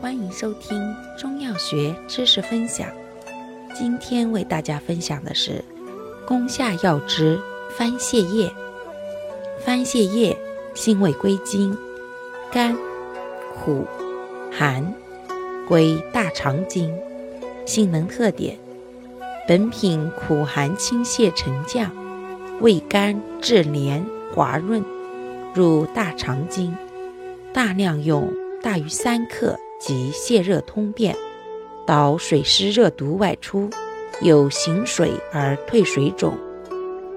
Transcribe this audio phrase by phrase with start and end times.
[0.00, 2.88] 欢迎收听中药学知识分享。
[3.74, 5.62] 今天为大家分享的是
[6.26, 7.38] 宫下药之
[7.76, 8.50] 番泻叶。
[9.62, 10.34] 番泻叶
[10.74, 11.76] 性味归经：
[12.50, 12.74] 甘、
[13.54, 13.86] 苦、
[14.50, 14.94] 寒，
[15.68, 16.90] 归大肠经。
[17.66, 18.56] 性能特点：
[19.46, 21.94] 本品苦寒清泻沉降，
[22.62, 24.02] 味甘质黏
[24.34, 24.82] 滑润，
[25.54, 26.74] 入大肠经。
[27.52, 28.32] 大量用，
[28.62, 31.16] 大于三克即泻热通便，
[31.86, 33.70] 导水湿热毒外出，
[34.20, 36.34] 有行水而退水肿；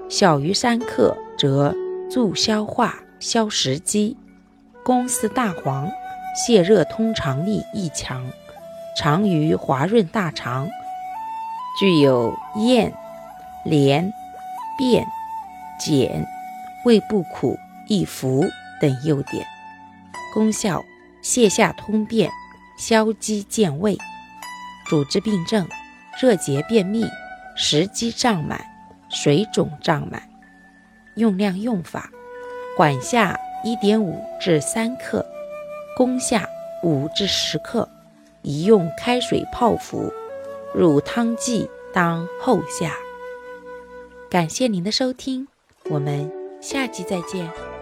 [0.08, 1.74] 小于三克则
[2.10, 4.16] 助消化、消食积。
[4.82, 5.88] 公似大黄，
[6.46, 8.24] 泻热通肠力亦强，
[8.98, 10.68] 常于滑润大肠，
[11.78, 12.92] 具有咽、
[13.64, 14.10] 连、
[14.78, 15.06] 便、
[15.78, 16.26] 碱、
[16.84, 18.44] 胃不苦、易服
[18.80, 19.46] 等优点。
[20.32, 20.82] 功效：
[21.22, 22.30] 泻下通便，
[22.76, 23.96] 消积健胃。
[24.86, 25.66] 主治病症：
[26.20, 27.06] 热结便秘、
[27.56, 28.64] 食积胀满、
[29.08, 30.22] 水肿胀满。
[31.16, 32.10] 用量用法：
[32.76, 35.24] 管下1.5至3克，
[35.96, 36.48] 攻下
[36.82, 37.88] 5至10克，
[38.42, 40.12] 宜用开水泡服。
[40.74, 42.96] 入汤剂当后下。
[44.28, 45.46] 感谢您的收听，
[45.88, 47.73] 我们下期再见。